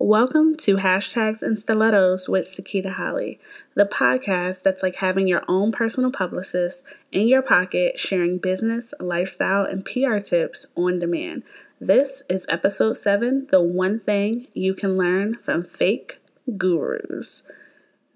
Welcome 0.00 0.56
to 0.56 0.78
Hashtags 0.78 1.40
and 1.40 1.56
Stilettos 1.56 2.28
with 2.28 2.46
Sakita 2.46 2.94
Holley, 2.94 3.38
the 3.74 3.84
podcast 3.84 4.62
that's 4.62 4.82
like 4.82 4.96
having 4.96 5.28
your 5.28 5.44
own 5.46 5.70
personal 5.70 6.10
publicist 6.10 6.82
in 7.12 7.28
your 7.28 7.42
pocket, 7.42 7.96
sharing 7.96 8.38
business, 8.38 8.92
lifestyle, 8.98 9.64
and 9.64 9.84
PR 9.84 10.18
tips 10.18 10.66
on 10.74 10.98
demand. 10.98 11.44
This 11.80 12.24
is 12.28 12.44
episode 12.48 12.94
seven 12.94 13.46
The 13.52 13.62
One 13.62 14.00
Thing 14.00 14.48
You 14.52 14.74
Can 14.74 14.98
Learn 14.98 15.36
from 15.36 15.62
Fake 15.62 16.18
Gurus. 16.58 17.44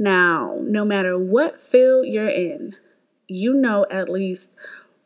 Now, 0.01 0.59
no 0.61 0.85
matter 0.85 1.17
what 1.17 1.61
field 1.61 2.09
you're 2.09 2.29
in, 2.29 2.75
you 3.29 3.53
know 3.53 3.87
at 3.89 4.09
least 4.09 4.51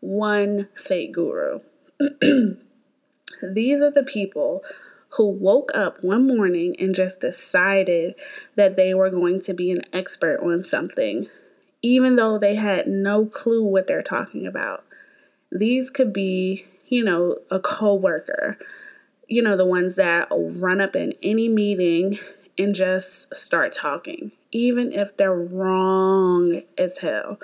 one 0.01 0.69
fake 0.75 1.13
guru. 1.13 1.59
These 3.43 3.83
are 3.83 3.91
the 3.91 4.05
people 4.05 4.63
who 5.17 5.29
woke 5.29 5.71
up 5.75 5.99
one 6.03 6.27
morning 6.27 6.75
and 6.79 6.95
just 6.95 7.21
decided 7.21 8.15
that 8.55 8.77
they 8.77 8.95
were 8.95 9.11
going 9.11 9.41
to 9.43 9.53
be 9.53 9.71
an 9.71 9.83
expert 9.93 10.41
on 10.43 10.65
something, 10.65 11.29
even 11.83 12.17
though 12.17 12.39
they 12.39 12.55
had 12.55 12.87
no 12.87 13.27
clue 13.27 13.63
what 13.63 13.87
they're 13.87 14.03
talking 14.03 14.47
about. 14.47 14.85
These 15.51 15.91
could 15.91 16.15
be, 16.15 16.65
you 16.89 17.05
know, 17.05 17.39
a 17.51 17.61
coworker, 17.61 18.57
you 19.29 19.43
know, 19.43 19.55
the 19.55 19.67
ones 19.67 19.97
that 19.97 20.29
run 20.31 20.81
up 20.81 20.97
in 20.97 21.13
any 21.23 21.47
meeting 21.47 22.19
and 22.57 22.75
just 22.75 23.35
start 23.37 23.75
talking, 23.75 24.33
even 24.51 24.93
if 24.93 25.15
they're 25.17 25.35
wrong 25.35 26.63
as 26.79 26.99
hell. 26.99 27.39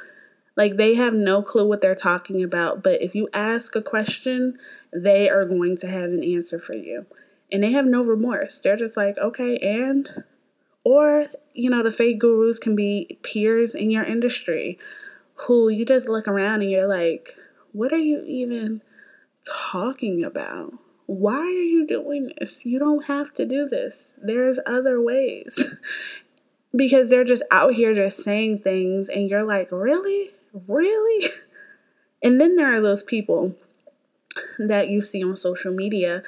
Like 0.57 0.77
they 0.77 0.95
have 0.95 1.13
no 1.13 1.43
clue 1.43 1.69
what 1.69 1.83
they're 1.83 1.95
talking 1.95 2.43
about, 2.43 2.83
but 2.83 3.03
if 3.03 3.15
you 3.15 3.29
ask 3.35 3.77
a 3.77 3.83
question, 3.83 4.59
they 4.91 5.29
are 5.29 5.45
going 5.45 5.77
to 5.79 5.87
have 5.87 6.11
an 6.11 6.25
answer 6.25 6.59
for 6.59 6.73
you 6.73 7.05
and 7.51 7.63
they 7.63 7.73
have 7.73 7.87
no 7.87 8.03
remorse. 8.03 8.59
They're 8.59 8.77
just 8.77 8.97
like, 8.97 9.17
okay, 9.19 9.59
and 9.59 10.25
or 10.85 11.27
you 11.55 11.71
know, 11.71 11.83
the 11.83 11.91
fake 11.91 12.19
gurus 12.19 12.59
can 12.59 12.77
be 12.77 13.19
peers 13.23 13.75
in 13.75 13.91
your 13.91 14.05
industry 14.05 14.79
who 15.47 15.69
you 15.69 15.85
just 15.85 16.09
look 16.09 16.27
around 16.27 16.63
and 16.63 16.71
you're 16.71 16.89
like, 16.89 17.35
what 17.73 17.93
are 17.93 17.99
you 17.99 18.25
even 18.27 18.83
talking 19.47 20.25
about? 20.25 20.75
Why 21.07 21.39
are 21.39 21.63
you 21.63 21.87
doing 21.87 22.33
this? 22.39 22.65
You 22.65 22.79
don't 22.79 23.07
have 23.07 23.33
to 23.35 23.47
do 23.47 23.69
this. 23.69 24.15
There's 24.23 24.59
other 24.67 25.01
ways. 25.01 25.77
because 26.77 27.09
they're 27.09 27.25
just 27.25 27.43
out 27.51 27.75
here 27.75 27.95
just 27.95 28.23
saying 28.23 28.61
things 28.61 29.09
and 29.09 29.29
you're 29.31 29.45
like, 29.45 29.71
really? 29.71 30.31
Really? 30.67 31.29
And 32.21 32.41
then 32.41 32.57
there 32.57 32.77
are 32.77 32.81
those 32.81 33.05
people 33.05 33.55
that 34.59 34.89
you 34.89 35.01
see 35.01 35.23
on 35.23 35.37
social 35.37 35.73
media 35.73 36.25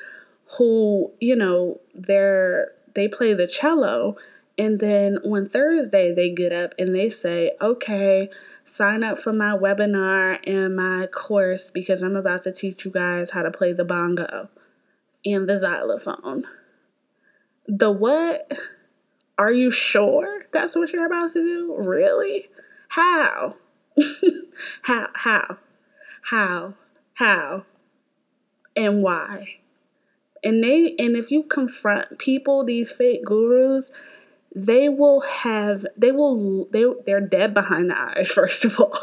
who, 0.59 1.13
you 1.21 1.37
know, 1.37 1.81
they're 1.95 2.73
they 2.95 3.09
play 3.09 3.35
the 3.35 3.47
cello 3.47 4.17
and 4.61 4.79
then 4.79 5.17
on 5.25 5.49
Thursday 5.49 6.13
they 6.13 6.31
get 6.31 6.53
up 6.53 6.75
and 6.79 6.95
they 6.95 7.09
say, 7.09 7.53
"Okay, 7.63 8.29
sign 8.63 9.03
up 9.03 9.19
for 9.19 9.33
my 9.33 9.57
webinar 9.57 10.39
and 10.47 10.77
my 10.77 11.07
course 11.07 11.71
because 11.71 12.03
I'm 12.03 12.15
about 12.15 12.43
to 12.43 12.53
teach 12.53 12.85
you 12.85 12.91
guys 12.91 13.31
how 13.31 13.43
to 13.43 13.51
play 13.51 13.73
the 13.73 13.87
bongo 13.87 14.51
and 15.25 15.49
the 15.49 15.57
xylophone." 15.57 16.45
The 17.67 17.91
what? 17.91 18.53
Are 19.39 19.53
you 19.53 19.71
sure 19.71 20.43
that's 20.53 20.75
what 20.75 20.93
you're 20.93 21.07
about 21.07 21.33
to 21.33 21.43
do? 21.43 21.75
Really? 21.79 22.51
How? 22.89 23.55
how? 24.83 25.09
How? 25.15 25.59
How? 26.25 26.75
How? 27.15 27.65
And 28.77 29.03
why? 29.03 29.60
And 30.43 30.63
they 30.63 30.95
and 30.99 31.17
if 31.17 31.31
you 31.31 31.43
confront 31.43 32.19
people 32.19 32.65
these 32.65 32.91
fake 32.91 33.25
gurus 33.25 33.91
they 34.55 34.89
will 34.89 35.21
have 35.21 35.87
they 35.97 36.11
will 36.11 36.67
they 36.71 36.85
they're 37.07 37.21
dead 37.21 37.55
behind 37.55 37.91
the 37.91 37.99
eyes 37.99 38.31
first 38.35 38.65
of 38.65 38.79
all. 38.81 38.99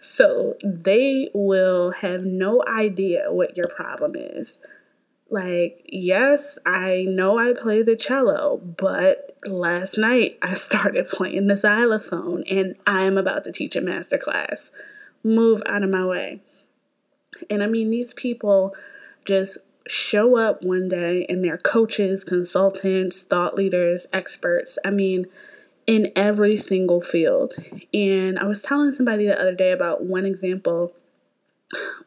So 0.00 0.56
they 0.64 1.30
will 1.34 1.90
have 1.92 2.22
no 2.22 2.62
idea 2.66 3.26
what 3.28 3.56
your 3.56 3.68
problem 3.74 4.14
is. 4.16 4.58
Like 5.28 5.82
yes 5.86 6.56
i 6.64 7.04
know 7.08 7.36
i 7.36 7.52
play 7.52 7.82
the 7.82 7.96
cello 7.96 8.58
but 8.58 9.36
last 9.44 9.98
night 9.98 10.38
i 10.40 10.54
started 10.54 11.08
playing 11.12 11.48
the 11.48 11.56
xylophone 11.56 12.44
and 12.48 12.76
i'm 12.86 13.18
about 13.18 13.42
to 13.42 13.50
teach 13.50 13.74
a 13.74 13.80
master 13.80 14.18
class 14.18 14.70
move 15.24 15.62
out 15.66 15.82
of 15.82 15.90
my 15.90 16.04
way. 16.04 16.40
And 17.50 17.60
i 17.60 17.66
mean 17.66 17.90
these 17.90 18.14
people 18.14 18.72
just 19.24 19.58
show 19.88 20.36
up 20.38 20.64
one 20.64 20.88
day 20.88 21.26
and 21.28 21.44
they're 21.44 21.58
coaches, 21.58 22.24
consultants, 22.24 23.22
thought 23.22 23.54
leaders, 23.54 24.06
experts. 24.12 24.78
I 24.84 24.90
mean, 24.90 25.26
in 25.86 26.12
every 26.16 26.56
single 26.56 27.00
field. 27.00 27.54
And 27.94 28.38
I 28.38 28.44
was 28.44 28.62
telling 28.62 28.92
somebody 28.92 29.26
the 29.26 29.40
other 29.40 29.54
day 29.54 29.70
about 29.70 30.04
one 30.04 30.26
example, 30.26 30.92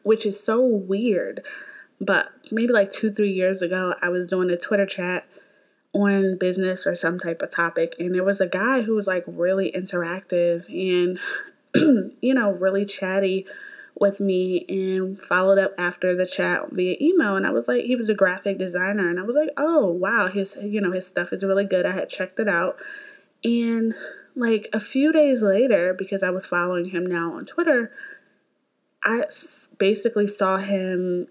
which 0.02 0.26
is 0.26 0.42
so 0.42 0.62
weird. 0.62 1.42
But 2.00 2.28
maybe 2.50 2.72
like 2.72 2.90
two, 2.90 3.10
three 3.10 3.32
years 3.32 3.62
ago, 3.62 3.94
I 4.02 4.08
was 4.08 4.26
doing 4.26 4.50
a 4.50 4.56
Twitter 4.56 4.86
chat 4.86 5.26
on 5.92 6.38
business 6.38 6.86
or 6.86 6.94
some 6.94 7.18
type 7.18 7.42
of 7.42 7.50
topic. 7.50 7.94
And 7.98 8.14
there 8.14 8.24
was 8.24 8.40
a 8.40 8.46
guy 8.46 8.82
who 8.82 8.94
was 8.94 9.06
like 9.06 9.24
really 9.26 9.72
interactive 9.72 10.68
and, 10.68 11.18
you 12.20 12.34
know, 12.34 12.52
really 12.52 12.84
chatty 12.84 13.46
with 13.98 14.20
me 14.20 14.64
and 14.68 15.20
followed 15.20 15.58
up 15.58 15.72
after 15.78 16.14
the 16.14 16.26
chat 16.26 16.70
via 16.72 16.96
email. 17.00 17.36
And 17.36 17.46
I 17.46 17.50
was 17.50 17.68
like 17.68 17.84
he 17.84 17.96
was 17.96 18.08
a 18.08 18.14
graphic 18.14 18.58
designer. 18.58 19.08
And 19.08 19.18
I 19.18 19.22
was 19.22 19.36
like 19.36 19.50
oh 19.56 19.86
wow 19.86 20.28
his 20.28 20.56
you 20.62 20.80
know 20.80 20.92
his 20.92 21.06
stuff 21.06 21.32
is 21.32 21.44
really 21.44 21.66
good. 21.66 21.86
I 21.86 21.92
had 21.92 22.08
checked 22.08 22.40
it 22.40 22.48
out. 22.48 22.76
And 23.44 23.94
like 24.34 24.68
a 24.72 24.80
few 24.80 25.12
days 25.12 25.42
later 25.42 25.94
because 25.94 26.22
I 26.22 26.30
was 26.30 26.46
following 26.46 26.86
him 26.86 27.04
now 27.04 27.34
on 27.34 27.44
Twitter 27.44 27.92
I 29.02 29.24
basically 29.78 30.26
saw 30.26 30.58
him 30.58 31.26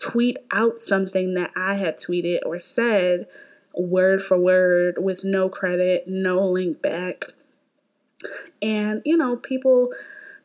tweet 0.00 0.38
out 0.50 0.80
something 0.80 1.34
that 1.34 1.52
I 1.56 1.74
had 1.74 1.96
tweeted 1.96 2.40
or 2.44 2.58
said 2.58 3.26
word 3.74 4.20
for 4.22 4.38
word 4.38 4.96
with 4.98 5.24
no 5.24 5.48
credit 5.48 6.04
no 6.06 6.46
link 6.46 6.82
back. 6.82 7.24
And 8.60 9.02
you 9.04 9.16
know 9.16 9.36
people 9.36 9.90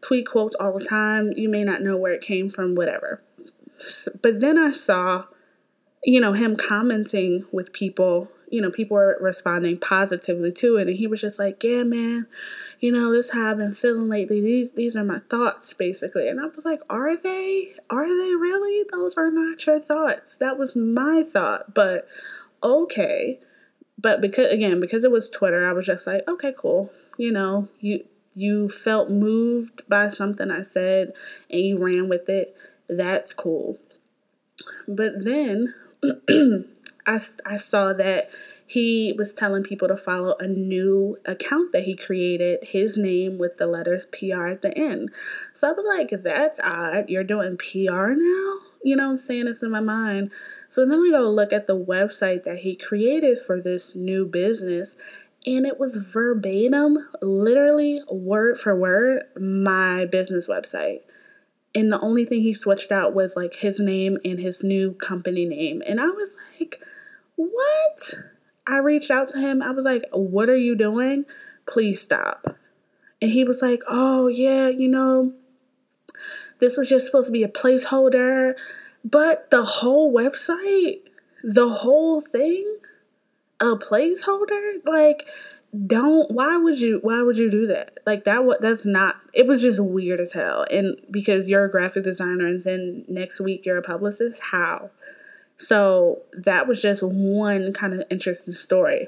tweet 0.01 0.27
quotes 0.27 0.55
all 0.55 0.77
the 0.77 0.85
time. 0.85 1.31
You 1.35 1.49
may 1.49 1.63
not 1.63 1.81
know 1.81 1.97
where 1.97 2.13
it 2.13 2.21
came 2.21 2.49
from, 2.49 2.75
whatever. 2.75 3.21
But 4.21 4.41
then 4.41 4.57
I 4.57 4.71
saw, 4.71 5.25
you 6.03 6.19
know, 6.19 6.33
him 6.33 6.55
commenting 6.55 7.45
with 7.51 7.73
people. 7.73 8.31
You 8.49 8.61
know, 8.61 8.71
people 8.71 8.95
were 8.95 9.17
responding 9.19 9.77
positively 9.77 10.53
to 10.53 10.77
it, 10.77 10.87
and 10.87 10.95
he 10.95 11.05
was 11.05 11.19
just 11.19 11.37
like, 11.37 11.61
"Yeah, 11.61 11.83
man, 11.83 12.27
you 12.79 12.93
know, 12.93 13.11
this 13.11 13.31
how 13.31 13.51
I've 13.51 13.57
been 13.57 13.73
feeling 13.73 14.07
lately. 14.07 14.39
These 14.39 14.71
these 14.71 14.95
are 14.95 15.03
my 15.03 15.19
thoughts, 15.29 15.73
basically." 15.73 16.29
And 16.29 16.39
I 16.39 16.45
was 16.45 16.63
like, 16.63 16.79
"Are 16.89 17.17
they? 17.17 17.73
Are 17.89 18.07
they 18.07 18.35
really? 18.35 18.85
Those 18.89 19.17
are 19.17 19.29
not 19.29 19.65
your 19.65 19.79
thoughts. 19.81 20.37
That 20.37 20.57
was 20.57 20.77
my 20.77 21.23
thought." 21.23 21.73
But 21.73 22.07
okay, 22.63 23.41
but 23.97 24.21
because 24.21 24.51
again, 24.51 24.79
because 24.79 25.03
it 25.03 25.11
was 25.11 25.29
Twitter, 25.29 25.67
I 25.67 25.73
was 25.73 25.85
just 25.85 26.07
like, 26.07 26.25
"Okay, 26.25 26.53
cool. 26.57 26.89
You 27.17 27.33
know, 27.33 27.67
you 27.81 28.05
you 28.37 28.69
felt 28.69 29.09
moved 29.09 29.81
by 29.89 30.07
something 30.09 30.51
I 30.51 30.61
said 30.61 31.11
and 31.49 31.61
you 31.61 31.83
ran 31.83 32.07
with 32.07 32.29
it, 32.29 32.55
that's 32.87 33.33
cool. 33.33 33.79
But 34.87 35.23
then 35.23 35.73
I, 37.07 37.19
I 37.45 37.57
saw 37.57 37.93
that 37.93 38.29
he 38.67 39.13
was 39.17 39.33
telling 39.33 39.63
people 39.63 39.87
to 39.87 39.97
follow 39.97 40.35
a 40.39 40.47
new 40.47 41.17
account 41.25 41.71
that 41.71 41.83
he 41.83 41.95
created, 41.95 42.59
his 42.63 42.97
name 42.97 43.37
with 43.37 43.57
the 43.57 43.65
letters 43.65 44.05
PR 44.05 44.47
at 44.47 44.61
the 44.61 44.77
end. 44.77 45.09
So 45.53 45.69
I 45.69 45.71
was 45.71 45.85
like, 45.87 46.21
that's 46.21 46.59
odd. 46.61 47.09
You're 47.09 47.23
doing 47.23 47.57
PR 47.57 48.09
now? 48.09 48.57
You 48.83 48.95
know 48.97 49.11
I'm 49.11 49.17
saying? 49.17 49.47
It's 49.47 49.63
in 49.63 49.71
my 49.71 49.79
mind. 49.79 50.31
So 50.69 50.85
then 50.85 51.01
we 51.01 51.11
go 51.11 51.29
look 51.29 51.53
at 51.53 51.65
the 51.65 51.77
website 51.77 52.43
that 52.43 52.59
he 52.59 52.75
created 52.75 53.39
for 53.39 53.61
this 53.61 53.95
new 53.95 54.25
business, 54.25 54.97
and 55.47 55.65
it 55.65 55.79
was 55.79 55.95
verbatim, 55.95 57.07
literally 57.21 58.01
word 58.11 58.59
for 58.59 58.75
word, 58.75 59.23
my 59.39 60.05
business 60.05 60.45
website. 60.45 60.99
And 61.73 61.91
the 61.91 62.01
only 62.01 62.25
thing 62.25 62.41
he 62.41 62.53
switched 62.53 62.91
out 62.91 63.13
was 63.13 63.37
like 63.37 63.55
his 63.55 63.79
name 63.79 64.17
and 64.25 64.39
his 64.39 64.61
new 64.61 64.91
company 64.91 65.45
name. 65.45 65.81
And 65.87 66.01
I 66.01 66.07
was 66.07 66.35
like, 66.59 66.81
what? 67.37 68.15
I 68.67 68.77
reached 68.79 69.09
out 69.09 69.29
to 69.29 69.39
him. 69.39 69.61
I 69.61 69.71
was 69.71 69.85
like, 69.85 70.03
what 70.11 70.49
are 70.49 70.57
you 70.57 70.75
doing? 70.75 71.23
Please 71.65 72.01
stop. 72.01 72.57
And 73.21 73.31
he 73.31 73.45
was 73.45 73.61
like, 73.61 73.81
oh, 73.87 74.27
yeah, 74.27 74.67
you 74.67 74.89
know, 74.89 75.33
this 76.59 76.75
was 76.75 76.89
just 76.89 77.05
supposed 77.05 77.27
to 77.27 77.31
be 77.31 77.43
a 77.43 77.47
placeholder. 77.47 78.55
But 79.05 79.49
the 79.49 79.63
whole 79.63 80.13
website, 80.13 80.99
the 81.41 81.69
whole 81.69 82.19
thing, 82.19 82.76
a 83.59 83.75
placeholder? 83.75 84.85
Like 84.85 85.27
don't 85.85 86.31
why 86.31 86.55
would 86.55 86.79
you 86.79 86.99
why 87.01 87.21
would 87.21 87.37
you 87.37 87.49
do 87.49 87.67
that? 87.67 87.97
Like 88.05 88.23
that 88.23 88.45
what 88.45 88.61
that's 88.61 88.85
not 88.85 89.17
it 89.33 89.47
was 89.47 89.61
just 89.61 89.79
weird 89.79 90.19
as 90.19 90.33
hell. 90.33 90.65
And 90.71 90.97
because 91.11 91.49
you're 91.49 91.65
a 91.65 91.71
graphic 91.71 92.03
designer 92.03 92.47
and 92.47 92.63
then 92.63 93.05
next 93.07 93.39
week 93.39 93.65
you're 93.65 93.77
a 93.77 93.83
publicist 93.83 94.41
how? 94.51 94.91
So 95.57 96.21
that 96.33 96.67
was 96.67 96.81
just 96.81 97.03
one 97.03 97.73
kind 97.73 97.93
of 97.93 98.03
interesting 98.09 98.53
story. 98.53 99.07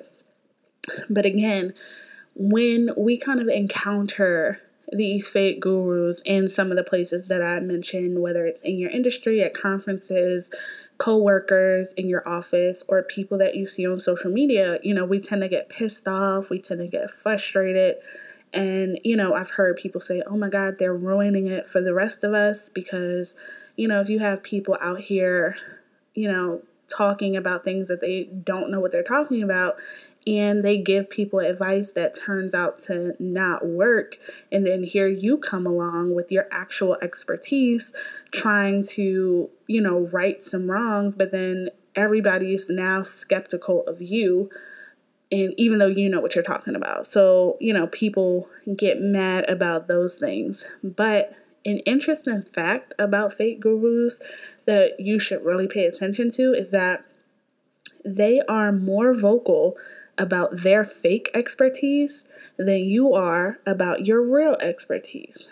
But 1.10 1.26
again, 1.26 1.74
when 2.36 2.90
we 2.98 3.18
kind 3.18 3.40
of 3.40 3.48
encounter 3.48 4.62
these 4.92 5.30
fake 5.30 5.60
gurus 5.60 6.22
in 6.26 6.50
some 6.50 6.72
of 6.72 6.78
the 6.78 6.84
places 6.84 7.28
that 7.28 7.44
I 7.44 7.60
mentioned, 7.60 8.22
whether 8.22 8.46
it's 8.46 8.62
in 8.64 8.78
your 8.78 8.90
industry, 8.90 9.44
at 9.44 9.54
conferences, 9.54 10.50
co-workers 11.00 11.94
in 11.94 12.08
your 12.08 12.28
office, 12.28 12.84
or 12.88 13.02
people 13.02 13.38
that 13.40 13.56
you 13.56 13.66
see 13.66 13.88
on 13.88 14.00
social 14.00 14.30
media, 14.30 14.80
you 14.84 14.94
know, 14.94 15.06
we 15.06 15.20
tend 15.20 15.42
to 15.42 15.50
get 15.50 15.70
pissed 15.70 16.08
off, 16.08 16.50
we 16.50 16.60
tend 16.60 16.82
to 16.82 16.88
get 16.88 17.10
frustrated. 17.10 17.96
And, 18.54 19.00
you 19.04 19.16
know, 19.16 19.34
I've 19.34 19.52
heard 19.52 19.78
people 19.78 20.02
say, 20.02 20.22
oh 20.28 20.36
my 20.36 20.50
God, 20.50 20.76
they're 20.78 20.94
ruining 20.94 21.48
it 21.48 21.68
for 21.68 21.82
the 21.82 21.94
rest 21.94 22.24
of 22.24 22.34
us 22.34 22.68
because, 22.68 23.36
you 23.76 23.88
know, 23.88 24.02
if 24.02 24.10
you 24.10 24.20
have 24.20 24.44
people 24.44 24.78
out 24.82 25.00
here, 25.00 25.56
you 26.14 26.30
know, 26.30 26.62
talking 26.90 27.36
about 27.36 27.64
things 27.64 27.88
that 27.88 28.02
they 28.02 28.24
don't 28.44 28.70
know 28.70 28.80
what 28.80 28.92
they're 28.92 29.04
talking 29.04 29.42
about 29.44 29.76
and 30.28 30.64
they 30.64 30.78
give 30.78 31.10
people 31.10 31.40
advice 31.40 31.94
that 31.94 32.14
turns 32.14 32.54
out 32.54 32.80
to 32.80 33.14
not 33.20 33.66
work 33.66 34.18
and 34.52 34.66
then 34.66 34.84
here 34.84 35.08
you 35.08 35.38
come 35.38 35.66
along 35.66 36.14
with 36.14 36.32
your 36.32 36.48
actual 36.52 36.98
expertise 37.02 37.94
trying 38.32 38.84
to 38.84 39.50
you 39.68 39.82
know 39.82 40.08
right 40.12 40.44
some 40.44 40.70
wrongs 40.70 41.16
but 41.16 41.32
then 41.32 41.70
everybody's 41.96 42.70
now 42.70 43.04
skeptical 43.04 43.84
of 43.86 44.02
you 44.02 44.50
and 45.32 45.54
even 45.58 45.80
though 45.80 45.88
you 45.88 46.10
know 46.10 46.22
what 46.22 46.34
you're 46.36 46.44
talking 46.44 46.76
about. 46.76 47.06
So 47.06 47.58
you 47.60 47.74
know 47.74 47.88
people 47.88 48.50
get 48.76 49.00
mad 49.00 49.50
about 49.50 49.88
those 49.88 50.16
things 50.16 50.68
but 50.84 51.34
an 51.70 51.80
interesting 51.80 52.42
fact 52.42 52.94
about 52.98 53.34
fake 53.34 53.60
gurus 53.60 54.20
that 54.66 55.00
you 55.00 55.20
should 55.20 55.44
really 55.44 55.68
pay 55.68 55.86
attention 55.86 56.30
to 56.32 56.54
is 56.54 56.72
that 56.72 57.06
they 58.04 58.42
are 58.48 58.72
more 58.72 59.14
vocal 59.14 59.78
about 60.18 60.58
their 60.58 60.84
fake 60.84 61.30
expertise 61.34 62.26
than 62.58 62.80
you 62.80 63.14
are 63.14 63.60
about 63.66 64.06
your 64.06 64.22
real 64.22 64.56
expertise. 64.56 65.52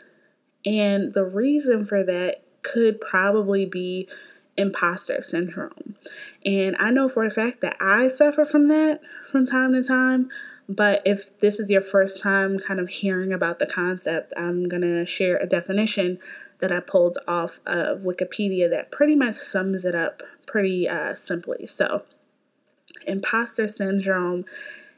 And 0.66 1.14
the 1.14 1.24
reason 1.24 1.86
for 1.86 2.04
that 2.04 2.44
could 2.62 3.00
probably 3.00 3.66
be 3.66 4.10
imposter 4.58 5.22
syndrome. 5.22 5.96
And 6.46 6.76
I 6.80 6.92
know 6.92 7.08
for 7.08 7.24
a 7.24 7.32
fact 7.32 7.62
that 7.62 7.78
I 7.80 8.08
suffer 8.08 8.44
from 8.44 8.68
that 8.68 9.02
from 9.32 9.46
time 9.46 9.74
to 9.74 9.84
time. 9.84 10.30
But 10.70 11.02
if 11.06 11.38
this 11.40 11.60
is 11.60 11.70
your 11.70 11.82
first 11.82 12.22
time 12.22 12.60
kind 12.60 12.80
of 12.80 12.90
hearing 12.90 13.32
about 13.32 13.60
the 13.60 13.66
concept, 13.66 14.34
I'm 14.36 14.68
going 14.68 14.82
to 14.82 15.06
share 15.06 15.38
a 15.38 15.48
definition 15.48 16.20
that 16.60 16.72
I 16.72 16.82
pulled 16.82 17.18
off 17.28 17.60
of 17.66 18.02
Wikipedia 18.02 18.70
that 18.70 18.92
pretty 18.92 19.16
much 19.16 19.36
sums 19.36 19.86
it 19.86 19.96
up 19.96 20.24
pretty 20.46 20.90
uh, 20.90 21.14
simply. 21.14 21.68
So, 21.68 22.04
imposter 23.06 23.68
syndrome 23.68 24.46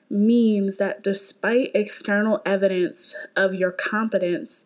means 0.10 0.78
that 0.78 1.04
despite 1.04 1.72
external 1.76 2.42
evidence 2.46 3.16
of 3.36 3.54
your 3.54 3.72
competence, 3.72 4.66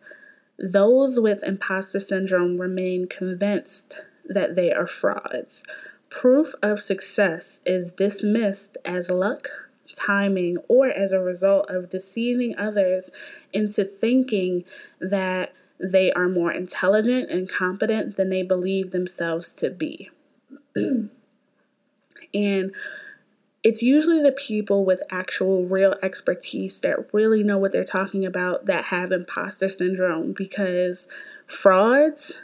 those 0.58 1.20
with 1.20 1.42
imposter 1.42 2.00
syndrome 2.00 2.58
remain 2.58 3.06
convinced 3.08 3.96
that 4.24 4.54
they 4.54 4.72
are 4.72 4.86
frauds. 4.86 5.64
Proof 6.08 6.54
of 6.62 6.80
success 6.80 7.60
is 7.66 7.92
dismissed 7.92 8.78
as 8.84 9.10
luck, 9.10 9.48
timing, 9.96 10.58
or 10.68 10.88
as 10.88 11.12
a 11.12 11.20
result 11.20 11.68
of 11.68 11.90
deceiving 11.90 12.56
others 12.56 13.10
into 13.52 13.84
thinking 13.84 14.64
that 15.00 15.52
they 15.78 16.12
are 16.12 16.28
more 16.28 16.52
intelligent 16.52 17.30
and 17.30 17.48
competent 17.48 18.16
than 18.16 18.30
they 18.30 18.42
believe 18.42 18.90
themselves 18.90 19.52
to 19.54 19.70
be. 19.70 20.10
and 20.76 21.10
it's 23.62 23.82
usually 23.82 24.22
the 24.22 24.32
people 24.32 24.84
with 24.84 25.02
actual 25.10 25.64
real 25.64 25.94
expertise 26.02 26.80
that 26.80 27.12
really 27.12 27.42
know 27.42 27.56
what 27.56 27.72
they're 27.72 27.82
talking 27.82 28.26
about 28.26 28.66
that 28.66 28.86
have 28.86 29.10
imposter 29.10 29.70
syndrome 29.70 30.32
because 30.32 31.08
frauds 31.46 32.38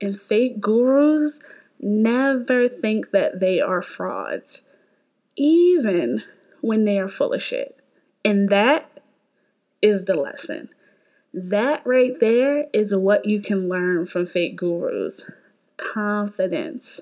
and 0.00 0.18
fake 0.18 0.60
gurus 0.60 1.40
never 1.78 2.68
think 2.68 3.10
that 3.10 3.40
they 3.40 3.60
are 3.60 3.82
frauds, 3.82 4.62
even 5.36 6.22
when 6.62 6.84
they 6.84 6.98
are 6.98 7.08
full 7.08 7.34
of 7.34 7.42
shit. 7.42 7.78
And 8.24 8.48
that 8.48 9.00
is 9.82 10.06
the 10.06 10.16
lesson. 10.16 10.70
That 11.34 11.82
right 11.84 12.18
there 12.20 12.66
is 12.72 12.94
what 12.94 13.26
you 13.26 13.42
can 13.42 13.68
learn 13.68 14.06
from 14.06 14.24
fake 14.24 14.56
gurus 14.56 15.24
confidence. 15.76 17.00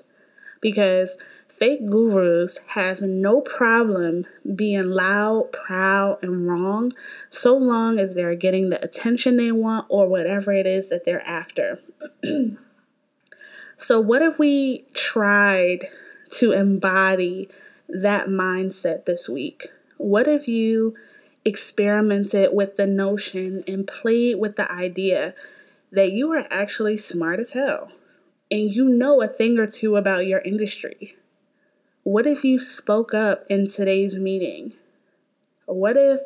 Because 0.61 1.17
fake 1.47 1.89
gurus 1.89 2.59
have 2.67 3.01
no 3.01 3.41
problem 3.41 4.25
being 4.55 4.89
loud, 4.89 5.51
proud, 5.51 6.19
and 6.23 6.47
wrong 6.47 6.93
so 7.29 7.55
long 7.57 7.99
as 7.99 8.15
they're 8.15 8.35
getting 8.35 8.69
the 8.69 8.83
attention 8.83 9.37
they 9.37 9.51
want 9.51 9.85
or 9.89 10.07
whatever 10.07 10.51
it 10.51 10.67
is 10.67 10.89
that 10.89 11.05
they're 11.05 11.27
after. 11.27 11.79
so, 13.77 13.99
what 13.99 14.21
if 14.21 14.37
we 14.39 14.85
tried 14.93 15.87
to 16.31 16.51
embody 16.51 17.49
that 17.91 18.27
mindset 18.27 19.05
this 19.05 19.27
week? 19.29 19.67
What 19.97 20.27
if 20.27 20.47
you 20.47 20.95
experimented 21.43 22.49
with 22.53 22.77
the 22.77 22.87
notion 22.87 23.63
and 23.67 23.87
played 23.87 24.39
with 24.39 24.55
the 24.55 24.71
idea 24.71 25.33
that 25.91 26.11
you 26.11 26.31
are 26.31 26.47
actually 26.49 26.97
smart 26.97 27.39
as 27.39 27.53
hell 27.53 27.91
and 28.49 28.73
you 28.73 28.85
know 28.85 29.21
a 29.21 29.27
thing 29.27 29.57
or 29.57 29.67
two 29.67 29.95
about 29.95 30.25
your 30.25 30.39
industry? 30.39 31.15
What 32.03 32.25
if 32.25 32.43
you 32.43 32.59
spoke 32.59 33.13
up 33.13 33.45
in 33.49 33.69
today's 33.69 34.15
meeting? 34.15 34.73
What 35.65 35.97
if 35.97 36.19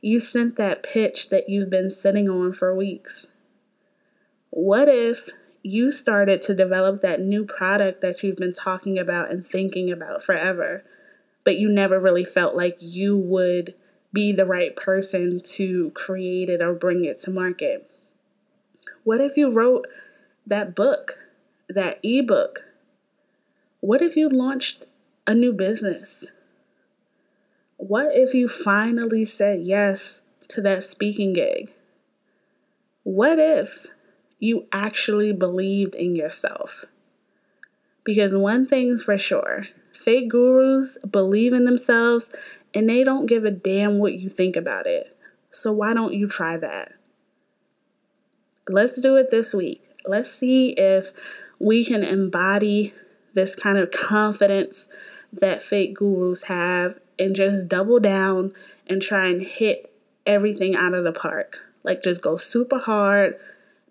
you 0.00 0.18
sent 0.18 0.56
that 0.56 0.82
pitch 0.82 1.28
that 1.28 1.48
you've 1.48 1.70
been 1.70 1.90
sitting 1.90 2.28
on 2.28 2.52
for 2.52 2.74
weeks? 2.74 3.28
What 4.50 4.88
if 4.88 5.30
you 5.62 5.90
started 5.90 6.42
to 6.42 6.54
develop 6.54 7.02
that 7.02 7.20
new 7.20 7.44
product 7.44 8.00
that 8.00 8.22
you've 8.22 8.36
been 8.36 8.52
talking 8.52 8.98
about 8.98 9.30
and 9.30 9.46
thinking 9.46 9.90
about 9.90 10.22
forever, 10.24 10.82
but 11.44 11.58
you 11.58 11.68
never 11.68 11.98
really 11.98 12.24
felt 12.24 12.54
like 12.54 12.76
you 12.80 13.16
would 13.16 13.74
be 14.12 14.32
the 14.32 14.44
right 14.44 14.76
person 14.76 15.40
to 15.40 15.90
create 15.90 16.48
it 16.48 16.60
or 16.60 16.74
bring 16.74 17.04
it 17.04 17.18
to 17.20 17.30
market? 17.30 17.90
What 19.04 19.20
if 19.20 19.36
you 19.36 19.50
wrote 19.50 19.86
that 20.46 20.74
book, 20.74 21.18
that 21.68 21.98
ebook? 22.02 22.64
What 23.80 24.02
if 24.02 24.16
you 24.16 24.28
launched 24.28 24.84
a 25.26 25.34
new 25.34 25.52
business? 25.52 26.26
What 27.76 28.14
if 28.14 28.34
you 28.34 28.48
finally 28.48 29.24
said 29.24 29.62
yes 29.62 30.20
to 30.48 30.60
that 30.60 30.84
speaking 30.84 31.32
gig? 31.32 31.72
What 33.02 33.40
if 33.40 33.88
you 34.38 34.66
actually 34.72 35.32
believed 35.32 35.94
in 35.94 36.14
yourself? 36.14 36.84
Because 38.04 38.32
one 38.32 38.66
thing's 38.66 39.02
for 39.02 39.18
sure 39.18 39.66
fake 40.02 40.28
gurus 40.28 40.98
believe 41.08 41.52
in 41.52 41.64
themselves 41.64 42.30
and 42.74 42.88
they 42.88 43.04
don't 43.04 43.26
give 43.26 43.44
a 43.44 43.50
damn 43.50 43.98
what 43.98 44.14
you 44.14 44.28
think 44.28 44.56
about 44.56 44.86
it. 44.86 45.16
So 45.50 45.72
why 45.72 45.94
don't 45.94 46.14
you 46.14 46.28
try 46.28 46.56
that? 46.56 46.92
Let's 48.68 49.00
do 49.00 49.16
it 49.16 49.30
this 49.30 49.52
week. 49.52 49.82
Let's 50.06 50.30
see 50.30 50.70
if 50.70 51.12
we 51.58 51.84
can 51.84 52.02
embody 52.02 52.94
this 53.34 53.54
kind 53.54 53.78
of 53.78 53.90
confidence 53.90 54.88
that 55.32 55.62
fake 55.62 55.94
gurus 55.94 56.44
have 56.44 56.98
and 57.18 57.34
just 57.34 57.68
double 57.68 58.00
down 58.00 58.52
and 58.86 59.00
try 59.00 59.28
and 59.28 59.42
hit 59.42 59.92
everything 60.26 60.74
out 60.74 60.94
of 60.94 61.04
the 61.04 61.12
park. 61.12 61.60
Like, 61.82 62.02
just 62.02 62.22
go 62.22 62.36
super 62.36 62.78
hard, 62.78 63.38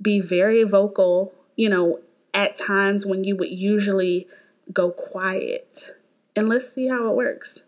be 0.01 0.19
very 0.19 0.63
vocal, 0.63 1.33
you 1.55 1.69
know, 1.69 1.99
at 2.33 2.55
times 2.55 3.05
when 3.05 3.23
you 3.23 3.35
would 3.35 3.51
usually 3.51 4.27
go 4.71 4.91
quiet. 4.91 5.95
And 6.35 6.47
let's 6.49 6.71
see 6.71 6.87
how 6.87 7.09
it 7.09 7.15
works. 7.15 7.63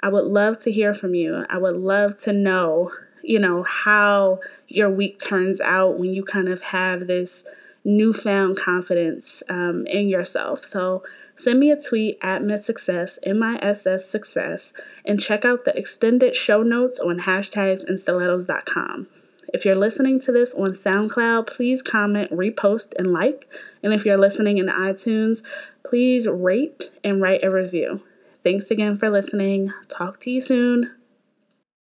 I 0.00 0.08
would 0.08 0.24
love 0.24 0.60
to 0.60 0.72
hear 0.72 0.94
from 0.94 1.14
you. 1.14 1.44
I 1.48 1.58
would 1.58 1.76
love 1.76 2.18
to 2.20 2.32
know, 2.32 2.92
you 3.22 3.38
know, 3.38 3.62
how 3.62 4.40
your 4.68 4.90
week 4.90 5.18
turns 5.18 5.60
out 5.60 5.98
when 5.98 6.12
you 6.12 6.22
kind 6.22 6.48
of 6.48 6.62
have 6.62 7.06
this 7.06 7.44
newfound 7.84 8.56
confidence 8.56 9.42
um, 9.48 9.86
in 9.86 10.08
yourself. 10.08 10.64
So 10.64 11.04
send 11.36 11.60
me 11.60 11.70
a 11.70 11.80
tweet 11.80 12.18
at 12.20 12.42
Miss 12.42 12.66
Success, 12.66 13.18
M-I-S-S 13.22 14.08
Success, 14.08 14.72
and 15.04 15.20
check 15.20 15.44
out 15.44 15.64
the 15.64 15.76
extended 15.78 16.34
show 16.34 16.62
notes 16.62 16.98
on 16.98 17.20
hashtags 17.20 17.84
and 17.84 18.00
stilettos.com. 18.00 19.06
If 19.54 19.64
you're 19.64 19.76
listening 19.76 20.20
to 20.20 20.32
this 20.32 20.54
on 20.54 20.70
SoundCloud, 20.70 21.46
please 21.46 21.82
comment, 21.82 22.30
repost, 22.30 22.92
and 22.98 23.12
like. 23.12 23.48
And 23.82 23.92
if 23.92 24.04
you're 24.04 24.18
listening 24.18 24.58
in 24.58 24.66
iTunes, 24.66 25.42
please 25.84 26.26
rate 26.26 26.90
and 27.04 27.22
write 27.22 27.44
a 27.44 27.50
review. 27.50 28.02
Thanks 28.42 28.70
again 28.70 28.96
for 28.96 29.10
listening. 29.10 29.72
Talk 29.88 30.20
to 30.20 30.30
you 30.30 30.40
soon. 30.40 30.92